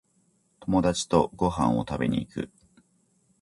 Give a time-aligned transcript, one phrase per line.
[0.61, 2.49] 友達とご飯を食べに行く